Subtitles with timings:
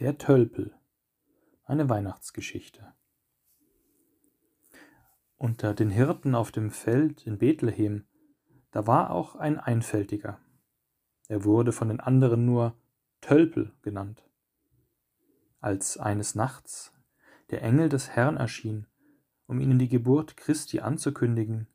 [0.00, 0.74] Der Tölpel.
[1.66, 2.94] Eine Weihnachtsgeschichte.
[5.36, 8.04] Unter den Hirten auf dem Feld in Bethlehem,
[8.72, 10.40] da war auch ein Einfältiger.
[11.28, 12.76] Er wurde von den anderen nur
[13.20, 14.28] Tölpel genannt.
[15.60, 16.92] Als eines Nachts
[17.50, 18.88] der Engel des Herrn erschien,
[19.46, 21.68] um ihnen die Geburt Christi anzukündigen,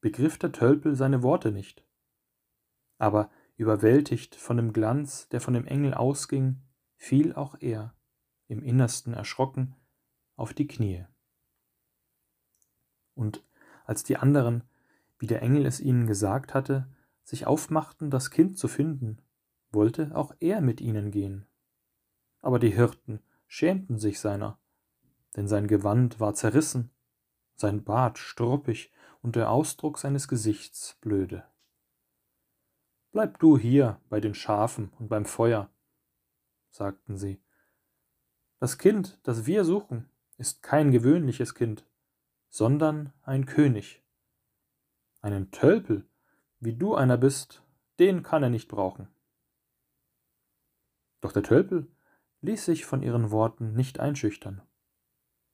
[0.00, 1.84] begriff der Tölpel seine Worte nicht.
[2.96, 6.62] Aber überwältigt von dem Glanz, der von dem Engel ausging,
[7.00, 7.94] fiel auch er,
[8.46, 9.74] im Innersten erschrocken,
[10.36, 11.06] auf die Knie.
[13.14, 13.42] Und
[13.86, 14.64] als die anderen,
[15.18, 16.88] wie der Engel es ihnen gesagt hatte,
[17.24, 19.18] sich aufmachten, das Kind zu finden,
[19.72, 21.46] wollte auch er mit ihnen gehen.
[22.42, 24.58] Aber die Hirten schämten sich seiner,
[25.36, 26.90] denn sein Gewand war zerrissen,
[27.56, 31.44] sein Bart struppig und der Ausdruck seines Gesichts blöde.
[33.10, 35.70] Bleib du hier bei den Schafen und beim Feuer,
[36.70, 37.40] sagten sie.
[38.58, 41.86] Das Kind, das wir suchen, ist kein gewöhnliches Kind,
[42.48, 44.02] sondern ein König.
[45.20, 46.06] Einen Tölpel,
[46.60, 47.62] wie du einer bist,
[47.98, 49.08] den kann er nicht brauchen.
[51.20, 51.90] Doch der Tölpel
[52.40, 54.62] ließ sich von ihren Worten nicht einschüchtern.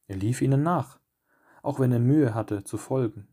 [0.07, 1.01] Er lief ihnen nach,
[1.63, 3.29] auch wenn er Mühe hatte zu folgen.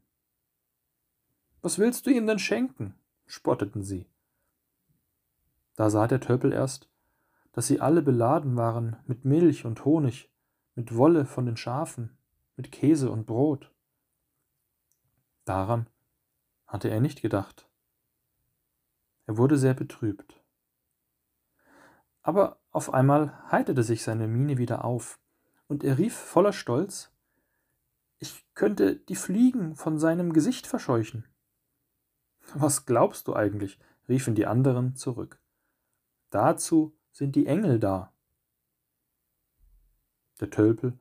[1.62, 2.96] Was willst du ihm denn schenken?
[3.26, 4.08] spotteten sie.
[5.76, 6.90] Da sah der Tölpel erst,
[7.54, 10.30] dass sie alle beladen waren mit Milch und Honig,
[10.76, 12.18] mit Wolle von den Schafen,
[12.58, 13.72] mit Käse und Brot.
[15.46, 15.88] Daran
[16.68, 17.70] hatte er nicht gedacht.
[19.26, 20.42] Er wurde sehr betrübt.
[22.24, 25.20] Aber auf einmal heiterte sich seine Miene wieder auf,
[25.68, 27.12] und er rief voller Stolz
[28.20, 31.26] Ich könnte die Fliegen von seinem Gesicht verscheuchen.
[32.54, 33.80] Was glaubst du eigentlich?
[34.10, 35.40] riefen die anderen zurück.
[36.30, 38.12] Dazu sind die Engel da.
[40.42, 41.00] Der Tölpel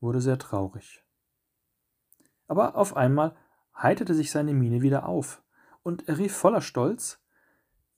[0.00, 1.04] wurde sehr traurig.
[2.46, 3.36] Aber auf einmal
[3.76, 5.42] heiterte sich seine Miene wieder auf,
[5.82, 7.22] und er rief voller Stolz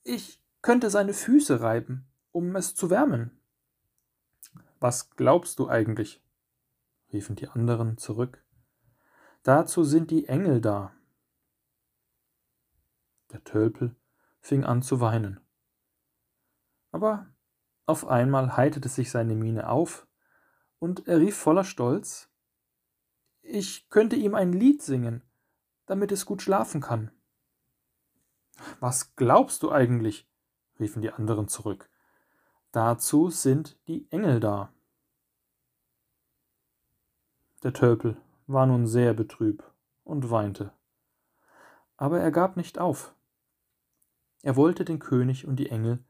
[0.03, 3.39] Ich könnte seine Füße reiben, um es zu wärmen.
[4.79, 6.21] Was glaubst du eigentlich?
[7.11, 8.43] riefen die anderen zurück.
[9.43, 10.93] Dazu sind die Engel da.
[13.31, 13.95] Der Tölpel
[14.39, 15.39] fing an zu weinen.
[16.91, 17.32] Aber
[17.85, 20.07] auf einmal heiterte sich seine Miene auf,
[20.79, 22.29] und er rief voller Stolz
[23.41, 25.21] Ich könnte ihm ein Lied singen,
[25.85, 27.11] damit es gut schlafen kann.
[28.79, 30.27] Was glaubst du eigentlich?
[30.79, 31.89] riefen die anderen zurück.
[32.71, 34.73] Dazu sind die Engel da.
[37.63, 38.17] Der Tölpel
[38.47, 39.63] war nun sehr betrüb
[40.03, 40.73] und weinte.
[41.97, 43.15] Aber er gab nicht auf.
[44.41, 46.03] Er wollte den König und die Engel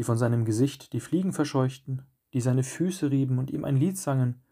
[0.00, 3.98] die von seinem Gesicht die Fliegen verscheuchten, die seine Füße rieben und ihm ein Lied
[3.98, 4.42] sangen,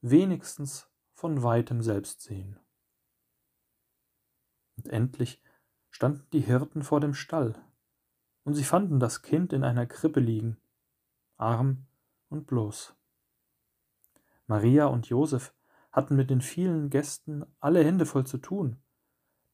[0.00, 2.58] wenigstens von weitem selbst sehen.
[4.78, 5.42] Und endlich
[5.90, 7.52] standen die Hirten vor dem Stall,
[8.44, 10.56] und sie fanden das Kind in einer Krippe liegen,
[11.36, 11.84] arm
[12.30, 12.96] und bloß.
[14.46, 15.52] Maria und Josef
[15.92, 18.78] hatten mit den vielen Gästen alle Hände voll zu tun,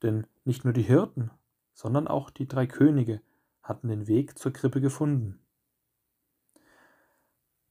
[0.05, 1.33] denn nicht nur die Hirten,
[1.75, 3.21] sondern auch die drei Könige
[3.71, 5.39] hatten den Weg zur Krippe gefunden.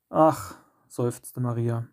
[0.10, 0.56] Ach,
[0.88, 1.88] seufzte Maria,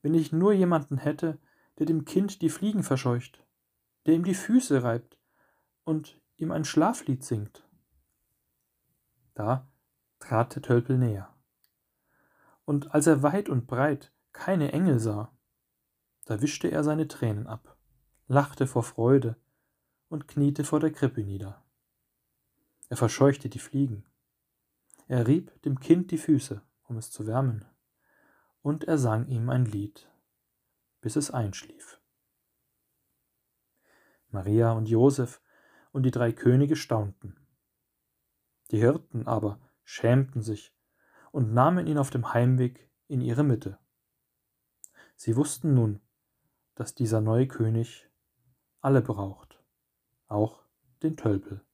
[0.00, 1.38] wenn ich nur jemanden hätte,
[1.78, 3.44] der dem Kind die Fliegen verscheucht,
[4.06, 5.18] der ihm die Füße reibt
[5.84, 7.68] und ihm ein Schlaflied singt.
[9.34, 9.68] Da
[10.20, 11.34] trat der Tölpel näher.
[12.64, 15.36] Und als er weit und breit keine Engel sah,
[16.26, 17.76] da wischte er seine Tränen ab,
[18.28, 19.36] lachte vor Freude
[20.08, 21.65] und kniete vor der Krippe nieder.
[22.88, 24.04] Er verscheuchte die Fliegen.
[25.08, 27.64] Er rieb dem Kind die Füße, um es zu wärmen,
[28.62, 30.10] und er sang ihm ein Lied,
[31.00, 32.00] bis es einschlief.
[34.30, 35.40] Maria und Josef
[35.92, 37.36] und die drei Könige staunten.
[38.70, 40.74] Die Hirten aber schämten sich
[41.30, 43.78] und nahmen ihn auf dem Heimweg in ihre Mitte.
[45.14, 46.00] Sie wussten nun,
[46.74, 48.10] dass dieser neue König
[48.80, 49.62] alle braucht,
[50.26, 50.64] auch
[51.02, 51.64] den Tölpel.